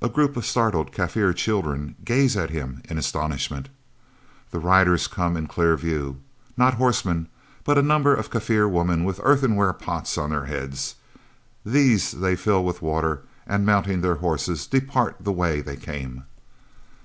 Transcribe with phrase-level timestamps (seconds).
[0.00, 3.68] A group of startled Kaffir children gaze at him in astonishment.
[4.52, 6.18] The riders come in clear view
[6.56, 7.26] not horsemen,
[7.64, 10.94] but a number of Kaffir women with earthenware pots on their heads.
[11.66, 16.22] These they fill with water, and mounting their horses depart the way they came.